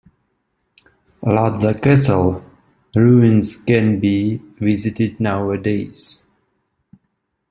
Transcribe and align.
Ludza 1.21 1.75
Castle 1.79 2.41
ruins 2.95 3.55
can 3.55 3.99
be 3.99 4.37
visited 4.59 5.19
nowadays. 5.19 6.25